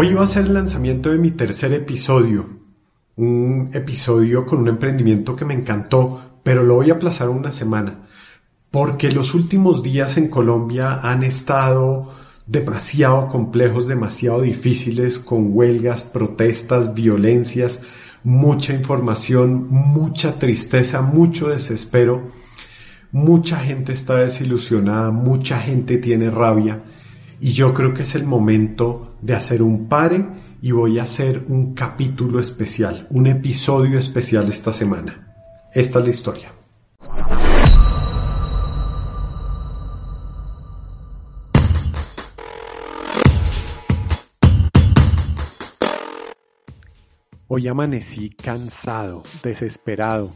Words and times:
hoy 0.00 0.14
va 0.14 0.24
a 0.24 0.26
ser 0.26 0.46
el 0.46 0.54
lanzamiento 0.54 1.10
de 1.10 1.18
mi 1.18 1.30
tercer 1.32 1.74
episodio, 1.74 2.46
un 3.16 3.68
episodio 3.74 4.46
con 4.46 4.60
un 4.60 4.68
emprendimiento 4.68 5.36
que 5.36 5.44
me 5.44 5.52
encantó, 5.52 6.38
pero 6.42 6.62
lo 6.62 6.76
voy 6.76 6.88
a 6.88 6.94
aplazar 6.94 7.28
una 7.28 7.52
semana, 7.52 8.08
porque 8.70 9.12
los 9.12 9.34
últimos 9.34 9.82
días 9.82 10.16
en 10.16 10.28
Colombia 10.28 11.00
han 11.02 11.22
estado 11.22 12.14
demasiado 12.46 13.28
complejos, 13.28 13.88
demasiado 13.88 14.40
difíciles, 14.40 15.18
con 15.18 15.50
huelgas, 15.50 16.02
protestas, 16.02 16.94
violencias, 16.94 17.82
mucha 18.24 18.72
información, 18.72 19.66
mucha 19.68 20.38
tristeza, 20.38 21.02
mucho 21.02 21.50
desespero. 21.50 22.32
Mucha 23.12 23.58
gente 23.58 23.92
está 23.92 24.14
desilusionada, 24.14 25.10
mucha 25.10 25.58
gente 25.58 25.98
tiene 25.98 26.30
rabia 26.30 26.84
y 27.40 27.54
yo 27.54 27.72
creo 27.72 27.94
que 27.94 28.02
es 28.02 28.14
el 28.14 28.24
momento 28.24 29.16
de 29.22 29.34
hacer 29.34 29.62
un 29.62 29.88
pare 29.88 30.26
y 30.60 30.72
voy 30.72 30.98
a 30.98 31.04
hacer 31.04 31.46
un 31.48 31.74
capítulo 31.74 32.38
especial, 32.38 33.06
un 33.10 33.26
episodio 33.26 33.98
especial 33.98 34.48
esta 34.48 34.72
semana. 34.72 35.34
Esta 35.72 36.00
es 36.00 36.04
la 36.04 36.10
historia. 36.10 36.54
Hoy 47.52 47.66
amanecí 47.66 48.30
cansado, 48.30 49.22
desesperado. 49.42 50.30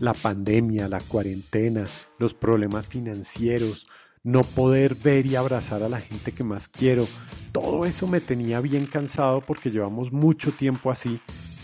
La 0.00 0.14
pandemia, 0.14 0.86
la 0.86 1.00
cuarentena, 1.00 1.86
los 2.18 2.34
problemas 2.34 2.88
financieros, 2.88 3.88
no 4.28 4.42
poder 4.42 4.94
ver 4.94 5.24
y 5.24 5.36
abrazar 5.36 5.82
a 5.82 5.88
la 5.88 6.02
gente 6.02 6.32
que 6.32 6.44
más 6.44 6.68
quiero. 6.68 7.08
Todo 7.50 7.86
eso 7.86 8.06
me 8.06 8.20
tenía 8.20 8.60
bien 8.60 8.84
cansado 8.84 9.40
porque 9.40 9.70
llevamos 9.70 10.12
mucho 10.12 10.52
tiempo 10.52 10.90
así, 10.90 11.18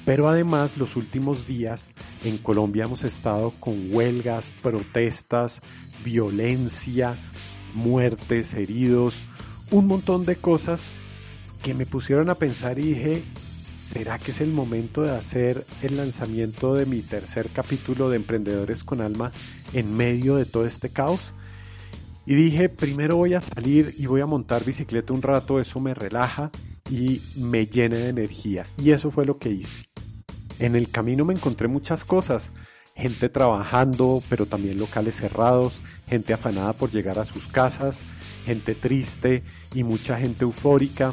pero 0.07 0.29
además 0.29 0.79
los 0.79 0.97
últimos 0.97 1.47
días 1.47 1.91
en 2.25 2.39
Colombia 2.39 2.85
hemos 2.85 3.05
estado 3.05 3.51
con 3.61 3.95
huelgas, 3.95 4.51
protestas, 4.63 5.61
violencia, 6.03 7.15
muertes, 7.75 8.55
heridos, 8.55 9.15
un 9.71 9.87
montón 9.87 10.25
de 10.25 10.37
cosas 10.37 10.83
que 11.63 11.75
me 11.75 11.85
pusieron 11.85 12.31
a 12.31 12.37
pensar 12.37 12.79
y 12.79 12.95
dije, 12.95 13.23
¿será 13.83 14.19
que 14.19 14.31
es 14.31 14.41
el 14.41 14.53
momento 14.53 15.03
de 15.03 15.11
hacer 15.11 15.67
el 15.83 15.99
lanzamiento 15.99 16.75
de 16.75 16.87
mi 16.87 17.03
tercer 17.03 17.51
capítulo 17.51 18.09
de 18.09 18.17
Emprendedores 18.17 18.83
con 18.85 19.03
Alma 19.03 19.33
en 19.75 19.95
medio 19.95 20.37
de 20.37 20.47
todo 20.47 20.65
este 20.65 20.89
caos? 20.89 21.35
Y 22.27 22.35
dije, 22.35 22.69
primero 22.69 23.17
voy 23.17 23.35
a 23.35 23.41
salir 23.41 23.95
y 23.99 24.07
voy 24.07 24.21
a 24.21 24.27
montar 24.27 24.65
bicicleta 24.65 25.13
un 25.13 25.23
rato, 25.23 25.61
eso 25.61 25.79
me 25.81 25.93
relaja 25.95 26.51
y 26.91 27.21
me 27.37 27.67
llena 27.67 27.97
de 27.97 28.09
energía. 28.09 28.65
Y 28.79 28.91
eso 28.91 29.11
fue 29.11 29.27
lo 29.27 29.39
que 29.39 29.51
hice. 29.51 29.85
En 30.59 30.77
el 30.77 30.89
camino 30.89 31.25
me 31.25 31.35
encontré 31.35 31.69
muchas 31.69 32.05
cosas. 32.05 32.51
Gente 32.95 33.29
trabajando, 33.29 34.23
pero 34.29 34.47
también 34.47 34.79
locales 34.79 35.17
cerrados, 35.17 35.75
gente 36.09 36.33
afanada 36.33 36.73
por 36.73 36.91
llegar 36.91 37.19
a 37.19 37.25
sus 37.25 37.47
casas, 37.49 37.99
gente 38.47 38.75
triste 38.75 39.43
y 39.75 39.83
mucha 39.83 40.19
gente 40.19 40.45
eufórica. 40.45 41.13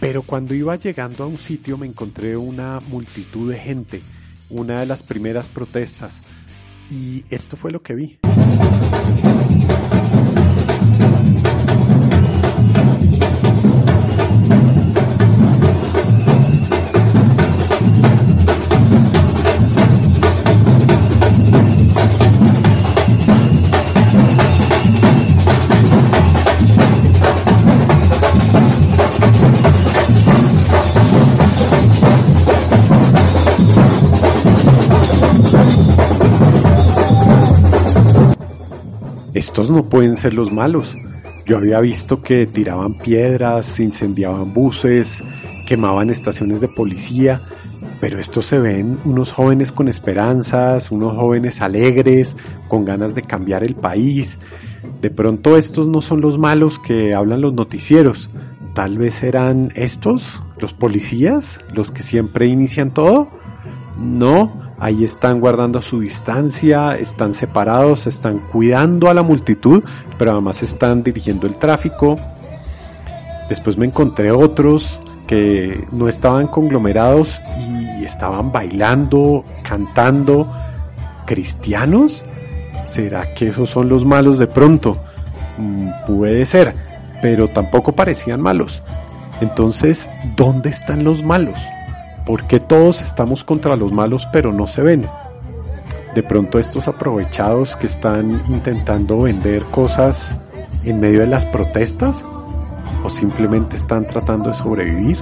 Pero 0.00 0.22
cuando 0.22 0.54
iba 0.54 0.76
llegando 0.76 1.24
a 1.24 1.26
un 1.26 1.36
sitio 1.36 1.76
me 1.76 1.86
encontré 1.86 2.36
una 2.36 2.80
multitud 2.88 3.50
de 3.50 3.58
gente, 3.58 4.02
una 4.50 4.80
de 4.80 4.86
las 4.86 5.02
primeras 5.02 5.48
protestas. 5.48 6.14
Y 6.90 7.24
esto 7.30 7.56
fue 7.56 7.72
lo 7.72 7.82
que 7.82 7.94
vi. 7.94 8.18
Estos 39.44 39.70
no 39.70 39.84
pueden 39.84 40.16
ser 40.16 40.32
los 40.32 40.50
malos. 40.50 40.96
Yo 41.44 41.58
había 41.58 41.78
visto 41.80 42.22
que 42.22 42.46
tiraban 42.46 42.94
piedras, 42.94 43.78
incendiaban 43.78 44.54
buses, 44.54 45.22
quemaban 45.66 46.08
estaciones 46.08 46.62
de 46.62 46.68
policía, 46.68 47.42
pero 48.00 48.18
estos 48.18 48.46
se 48.46 48.58
ven 48.58 48.98
unos 49.04 49.32
jóvenes 49.32 49.70
con 49.70 49.88
esperanzas, 49.88 50.90
unos 50.90 51.14
jóvenes 51.14 51.60
alegres, 51.60 52.34
con 52.68 52.86
ganas 52.86 53.14
de 53.14 53.20
cambiar 53.20 53.64
el 53.64 53.74
país. 53.74 54.38
De 55.02 55.10
pronto 55.10 55.58
estos 55.58 55.86
no 55.86 56.00
son 56.00 56.22
los 56.22 56.38
malos 56.38 56.78
que 56.78 57.14
hablan 57.14 57.42
los 57.42 57.52
noticieros. 57.52 58.30
Tal 58.74 58.96
vez 58.96 59.12
serán 59.12 59.72
estos, 59.74 60.40
los 60.58 60.72
policías, 60.72 61.58
los 61.70 61.90
que 61.90 62.02
siempre 62.02 62.46
inician 62.46 62.94
todo. 62.94 63.28
No, 63.98 64.63
ahí 64.78 65.04
están 65.04 65.40
guardando 65.40 65.80
su 65.82 66.00
distancia, 66.00 66.96
están 66.96 67.32
separados, 67.32 68.06
están 68.06 68.38
cuidando 68.52 69.08
a 69.08 69.14
la 69.14 69.22
multitud, 69.22 69.82
pero 70.18 70.32
además 70.32 70.62
están 70.62 71.02
dirigiendo 71.02 71.46
el 71.46 71.56
tráfico. 71.56 72.18
Después 73.48 73.76
me 73.76 73.86
encontré 73.86 74.30
otros 74.30 75.00
que 75.26 75.86
no 75.92 76.08
estaban 76.08 76.46
conglomerados 76.48 77.40
y 77.58 78.04
estaban 78.04 78.52
bailando, 78.52 79.44
cantando. 79.62 80.52
¿Cristianos? 81.26 82.24
¿Será 82.84 83.34
que 83.34 83.48
esos 83.48 83.70
son 83.70 83.88
los 83.88 84.04
malos 84.04 84.38
de 84.38 84.46
pronto? 84.46 84.98
Mm, 85.56 85.88
puede 86.06 86.44
ser, 86.44 86.74
pero 87.22 87.48
tampoco 87.48 87.92
parecían 87.92 88.40
malos. 88.40 88.82
Entonces, 89.40 90.08
¿dónde 90.36 90.70
están 90.70 91.04
los 91.04 91.22
malos? 91.22 91.58
¿Por 92.26 92.46
qué 92.46 92.58
todos 92.58 93.02
estamos 93.02 93.44
contra 93.44 93.76
los 93.76 93.92
malos 93.92 94.26
pero 94.32 94.50
no 94.50 94.66
se 94.66 94.80
ven? 94.80 95.06
De 96.14 96.22
pronto 96.22 96.58
estos 96.58 96.88
aprovechados 96.88 97.76
que 97.76 97.86
están 97.86 98.42
intentando 98.48 99.20
vender 99.20 99.64
cosas 99.64 100.34
en 100.84 101.00
medio 101.00 101.20
de 101.20 101.26
las 101.26 101.44
protestas 101.44 102.24
o 103.02 103.10
simplemente 103.10 103.76
están 103.76 104.06
tratando 104.06 104.48
de 104.48 104.54
sobrevivir. 104.54 105.18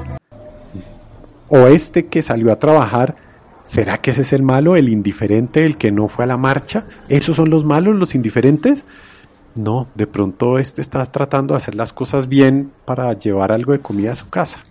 O 1.49 1.67
este 1.67 2.07
que 2.07 2.23
salió 2.23 2.53
a 2.53 2.61
trabajar, 2.61 3.17
¿será 3.65 3.99
que 3.99 4.13
ese 4.13 4.23
es 4.23 4.33
el 4.33 4.45
malo, 4.45 4.77
el 4.77 4.89
indiferente, 4.89 5.65
el 5.65 5.77
que 5.79 5.91
no 5.91 6.07
fue 6.07 6.25
a 6.25 6.29
la 6.29 6.37
marcha? 6.37 6.87
¿Esos 7.09 7.35
son 7.35 7.51
los 7.51 7.65
malos, 7.65 7.97
los 7.97 8.15
indiferentes? 8.15 8.87
No, 9.57 9.89
de 9.97 10.07
pronto 10.07 10.59
este 10.59 10.81
está 10.81 11.05
tratando 11.07 11.55
de 11.55 11.59
hacer 11.59 11.75
las 11.75 11.93
cosas 11.93 12.29
bien 12.29 12.71
para 12.85 13.13
llevar 13.15 13.51
algo 13.51 13.73
de 13.73 13.81
comida 13.81 14.13
a 14.13 14.17
su 14.17 14.31
casa. 14.31 14.65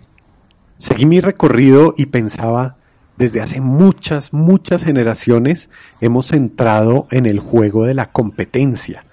Seguí 0.82 1.06
mi 1.06 1.20
recorrido 1.20 1.94
y 1.96 2.06
pensaba, 2.06 2.74
desde 3.16 3.40
hace 3.40 3.60
muchas, 3.60 4.32
muchas 4.32 4.82
generaciones 4.82 5.70
hemos 6.00 6.32
entrado 6.32 7.06
en 7.12 7.26
el 7.26 7.38
juego 7.38 7.84
de 7.84 7.94
la 7.94 8.10
competencia. 8.10 9.04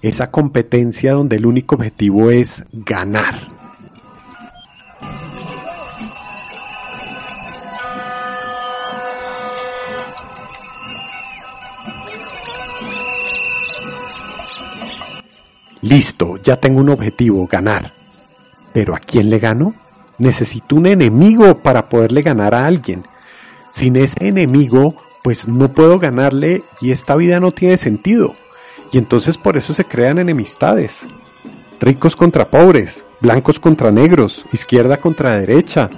Esa 0.00 0.30
competencia 0.30 1.12
donde 1.12 1.36
el 1.36 1.44
único 1.44 1.74
objetivo 1.74 2.30
es 2.30 2.64
ganar. 2.72 3.48
Listo, 15.82 16.38
ya 16.42 16.56
tengo 16.56 16.80
un 16.80 16.88
objetivo, 16.88 17.46
ganar. 17.46 17.92
¿Pero 18.72 18.96
a 18.96 19.00
quién 19.00 19.28
le 19.28 19.38
gano? 19.38 19.74
Necesito 20.20 20.76
un 20.76 20.84
enemigo 20.84 21.62
para 21.62 21.88
poderle 21.88 22.20
ganar 22.20 22.54
a 22.54 22.66
alguien. 22.66 23.06
Sin 23.70 23.96
ese 23.96 24.28
enemigo, 24.28 24.94
pues 25.24 25.48
no 25.48 25.72
puedo 25.72 25.98
ganarle 25.98 26.62
y 26.82 26.90
esta 26.90 27.16
vida 27.16 27.40
no 27.40 27.52
tiene 27.52 27.78
sentido. 27.78 28.34
Y 28.92 28.98
entonces 28.98 29.38
por 29.38 29.56
eso 29.56 29.72
se 29.72 29.86
crean 29.86 30.18
enemistades. 30.18 31.00
Ricos 31.80 32.16
contra 32.16 32.50
pobres, 32.50 33.02
blancos 33.22 33.58
contra 33.58 33.90
negros, 33.90 34.44
izquierda 34.52 34.98
contra 34.98 35.38
derecha, 35.38 35.88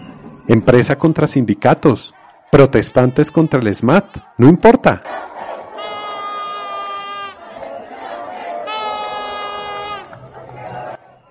empresa 0.46 0.94
contra 0.96 1.26
sindicatos, 1.26 2.14
protestantes 2.52 3.32
contra 3.32 3.58
el 3.58 3.74
SMAT, 3.74 4.18
no 4.38 4.48
importa. 4.48 5.02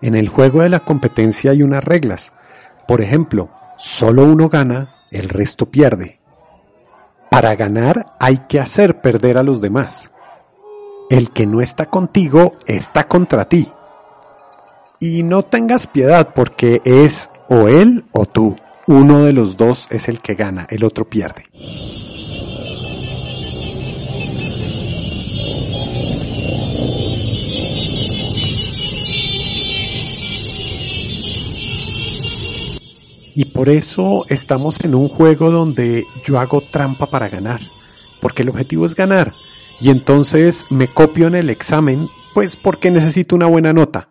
En 0.01 0.15
el 0.15 0.27
juego 0.27 0.61
de 0.61 0.67
la 0.67 0.81
competencia 0.81 1.51
hay 1.51 1.63
unas 1.63 1.85
reglas. 1.85 2.33
Por 2.87 3.01
ejemplo, 3.01 3.49
solo 3.77 4.23
uno 4.23 4.49
gana, 4.49 4.95
el 5.11 5.29
resto 5.29 5.67
pierde. 5.67 6.19
Para 7.29 7.55
ganar 7.55 8.07
hay 8.19 8.39
que 8.49 8.59
hacer 8.59 9.01
perder 9.01 9.37
a 9.37 9.43
los 9.43 9.61
demás. 9.61 10.11
El 11.09 11.31
que 11.31 11.45
no 11.45 11.61
está 11.61 11.87
contigo 11.87 12.53
está 12.65 13.07
contra 13.07 13.45
ti. 13.45 13.71
Y 14.99 15.23
no 15.23 15.43
tengas 15.43 15.87
piedad 15.87 16.33
porque 16.35 16.81
es 16.85 17.29
o 17.49 17.67
él 17.67 18.05
o 18.11 18.25
tú. 18.25 18.55
Uno 18.87 19.23
de 19.23 19.33
los 19.33 19.57
dos 19.57 19.87
es 19.89 20.09
el 20.09 20.21
que 20.21 20.35
gana, 20.35 20.67
el 20.69 20.83
otro 20.83 21.05
pierde. 21.05 21.45
Y 33.33 33.45
por 33.45 33.69
eso 33.69 34.25
estamos 34.27 34.79
en 34.81 34.93
un 34.93 35.07
juego 35.07 35.51
donde 35.51 36.05
yo 36.25 36.39
hago 36.39 36.61
trampa 36.61 37.07
para 37.07 37.29
ganar, 37.29 37.61
porque 38.19 38.41
el 38.41 38.49
objetivo 38.49 38.85
es 38.85 38.95
ganar. 38.95 39.33
Y 39.79 39.89
entonces 39.89 40.65
me 40.69 40.87
copio 40.87 41.27
en 41.27 41.35
el 41.35 41.49
examen, 41.49 42.09
pues 42.33 42.55
porque 42.55 42.91
necesito 42.91 43.35
una 43.35 43.47
buena 43.47 43.73
nota. 43.73 44.09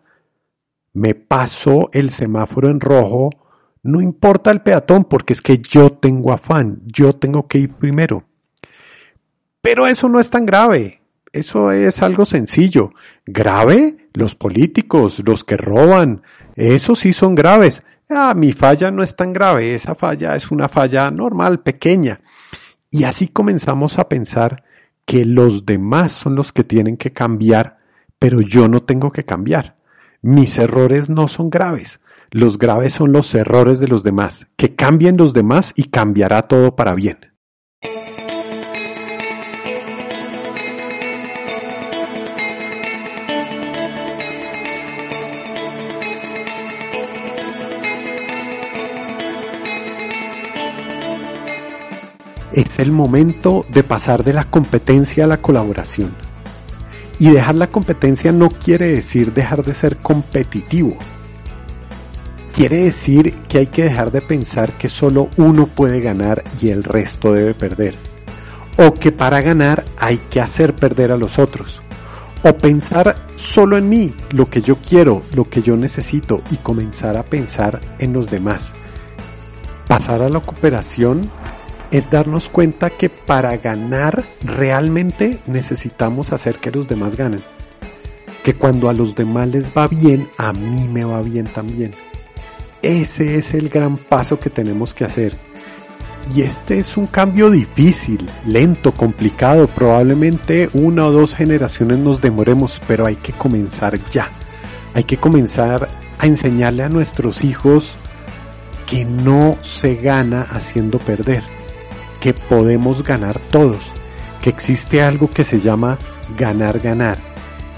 Me 0.93 1.13
paso 1.13 1.89
el 1.93 2.09
semáforo 2.09 2.69
en 2.69 2.79
rojo, 2.79 3.29
no 3.83 4.01
importa 4.01 4.51
el 4.51 4.61
peatón, 4.61 5.05
porque 5.05 5.33
es 5.33 5.41
que 5.41 5.59
yo 5.59 5.91
tengo 5.91 6.33
afán, 6.33 6.81
yo 6.85 7.13
tengo 7.13 7.47
que 7.47 7.59
ir 7.59 7.73
primero. 7.75 8.25
Pero 9.61 9.85
eso 9.87 10.09
no 10.09 10.19
es 10.19 10.29
tan 10.29 10.45
grave, 10.45 11.01
eso 11.31 11.71
es 11.71 12.01
algo 12.01 12.25
sencillo. 12.25 12.91
Grave, 13.25 14.09
los 14.13 14.35
políticos, 14.35 15.21
los 15.23 15.43
que 15.43 15.57
roban, 15.57 16.23
esos 16.55 16.99
sí 16.99 17.13
son 17.13 17.35
graves 17.35 17.83
ah, 18.11 18.33
mi 18.33 18.53
falla 18.53 18.91
no 18.91 19.03
es 19.03 19.15
tan 19.15 19.33
grave, 19.33 19.73
esa 19.73 19.95
falla 19.95 20.35
es 20.35 20.51
una 20.51 20.69
falla 20.69 21.09
normal, 21.11 21.61
pequeña. 21.61 22.21
Y 22.89 23.05
así 23.05 23.27
comenzamos 23.27 23.97
a 23.99 24.09
pensar 24.09 24.63
que 25.05 25.25
los 25.25 25.65
demás 25.65 26.11
son 26.11 26.35
los 26.35 26.51
que 26.51 26.63
tienen 26.63 26.97
que 26.97 27.11
cambiar, 27.11 27.77
pero 28.19 28.41
yo 28.41 28.67
no 28.67 28.83
tengo 28.83 29.11
que 29.11 29.23
cambiar. 29.23 29.77
Mis 30.21 30.57
errores 30.59 31.09
no 31.09 31.27
son 31.27 31.49
graves. 31.49 31.99
Los 32.29 32.57
graves 32.57 32.93
son 32.93 33.11
los 33.11 33.33
errores 33.33 33.79
de 33.79 33.87
los 33.87 34.03
demás. 34.03 34.47
Que 34.55 34.75
cambien 34.75 35.17
los 35.17 35.33
demás 35.33 35.73
y 35.75 35.85
cambiará 35.85 36.43
todo 36.43 36.75
para 36.75 36.93
bien. 36.93 37.30
Es 52.53 52.79
el 52.79 52.91
momento 52.91 53.65
de 53.69 53.83
pasar 53.83 54.23
de 54.23 54.33
la 54.33 54.45
competencia 54.45 55.25
a 55.25 55.27
la 55.27 55.37
colaboración. 55.37 56.15
Y 57.19 57.29
dejar 57.29 57.55
la 57.55 57.67
competencia 57.67 58.31
no 58.31 58.49
quiere 58.49 58.87
decir 58.87 59.33
dejar 59.33 59.63
de 59.63 59.75
ser 59.75 59.97
competitivo. 59.97 60.97
Quiere 62.53 62.83
decir 62.83 63.33
que 63.47 63.59
hay 63.59 63.67
que 63.67 63.83
dejar 63.83 64.11
de 64.11 64.21
pensar 64.21 64.73
que 64.73 64.89
solo 64.89 65.29
uno 65.37 65.67
puede 65.67 66.01
ganar 66.01 66.43
y 66.59 66.69
el 66.69 66.83
resto 66.83 67.33
debe 67.33 67.53
perder. 67.53 67.95
O 68.77 68.93
que 68.93 69.11
para 69.11 69.41
ganar 69.41 69.85
hay 69.97 70.17
que 70.29 70.41
hacer 70.41 70.75
perder 70.75 71.11
a 71.11 71.17
los 71.17 71.39
otros. 71.39 71.81
O 72.43 72.53
pensar 72.53 73.27
solo 73.35 73.77
en 73.77 73.87
mí, 73.87 74.13
lo 74.31 74.49
que 74.49 74.61
yo 74.61 74.77
quiero, 74.77 75.21
lo 75.33 75.47
que 75.49 75.61
yo 75.61 75.77
necesito 75.77 76.41
y 76.49 76.57
comenzar 76.57 77.15
a 77.17 77.23
pensar 77.23 77.79
en 77.99 78.13
los 78.13 78.31
demás. 78.31 78.73
Pasar 79.87 80.21
a 80.21 80.29
la 80.29 80.39
cooperación 80.39 81.29
es 81.91 82.09
darnos 82.09 82.47
cuenta 82.47 82.89
que 82.89 83.09
para 83.09 83.57
ganar 83.57 84.23
realmente 84.43 85.39
necesitamos 85.45 86.31
hacer 86.31 86.57
que 86.57 86.71
los 86.71 86.87
demás 86.87 87.17
ganen. 87.17 87.43
Que 88.43 88.53
cuando 88.53 88.89
a 88.89 88.93
los 88.93 89.13
demás 89.13 89.49
les 89.49 89.67
va 89.67 89.87
bien, 89.87 90.27
a 90.37 90.53
mí 90.53 90.87
me 90.87 91.03
va 91.03 91.21
bien 91.21 91.45
también. 91.45 91.91
Ese 92.81 93.37
es 93.37 93.53
el 93.53 93.69
gran 93.69 93.97
paso 93.97 94.39
que 94.39 94.49
tenemos 94.49 94.93
que 94.93 95.03
hacer. 95.03 95.35
Y 96.33 96.43
este 96.43 96.79
es 96.79 96.97
un 96.97 97.07
cambio 97.07 97.49
difícil, 97.51 98.25
lento, 98.45 98.93
complicado. 98.93 99.67
Probablemente 99.67 100.69
una 100.73 101.05
o 101.05 101.11
dos 101.11 101.35
generaciones 101.35 101.99
nos 101.99 102.21
demoremos, 102.21 102.81
pero 102.87 103.05
hay 103.05 103.17
que 103.17 103.33
comenzar 103.33 104.01
ya. 104.05 104.31
Hay 104.93 105.03
que 105.03 105.17
comenzar 105.17 105.89
a 106.17 106.25
enseñarle 106.25 106.83
a 106.83 106.89
nuestros 106.89 107.43
hijos 107.43 107.95
que 108.85 109.03
no 109.03 109.57
se 109.61 109.95
gana 109.95 110.43
haciendo 110.43 110.97
perder 110.97 111.60
que 112.21 112.33
podemos 112.33 113.03
ganar 113.03 113.41
todos, 113.51 113.83
que 114.41 114.49
existe 114.49 115.03
algo 115.03 115.29
que 115.29 115.43
se 115.43 115.59
llama 115.59 115.97
ganar 116.37 116.79
ganar 116.79 117.17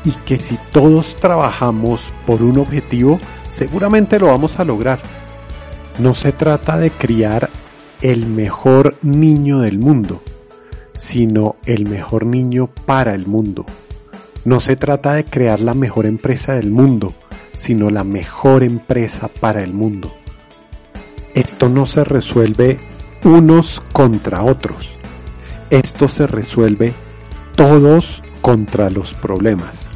y 0.05 0.11
que 0.25 0.37
si 0.37 0.59
todos 0.71 1.15
trabajamos 1.15 2.01
por 2.27 2.43
un 2.43 2.59
objetivo, 2.59 3.19
seguramente 3.49 4.19
lo 4.19 4.27
vamos 4.27 4.59
a 4.59 4.65
lograr. 4.65 5.01
No 5.97 6.13
se 6.13 6.31
trata 6.31 6.77
de 6.77 6.91
criar 6.91 7.49
el 8.01 8.25
mejor 8.27 8.95
niño 9.01 9.59
del 9.59 9.79
mundo, 9.79 10.21
sino 10.93 11.55
el 11.65 11.89
mejor 11.89 12.25
niño 12.25 12.69
para 12.85 13.13
el 13.15 13.25
mundo. 13.25 13.65
No 14.43 14.59
se 14.59 14.75
trata 14.75 15.13
de 15.13 15.23
crear 15.23 15.61
la 15.61 15.73
mejor 15.73 16.05
empresa 16.05 16.53
del 16.53 16.69
mundo, 16.69 17.13
sino 17.55 17.89
la 17.89 18.03
mejor 18.03 18.63
empresa 18.63 19.29
para 19.29 19.63
el 19.63 19.73
mundo. 19.73 20.13
Esto 21.33 21.69
no 21.69 21.85
se 21.85 22.03
resuelve 22.03 22.77
unos 23.23 23.81
contra 23.91 24.43
otros. 24.43 24.87
Esto 25.69 26.07
se 26.07 26.27
resuelve 26.27 26.93
todos 27.55 28.21
contra 28.41 28.89
los 28.89 29.13
problemas. 29.13 29.92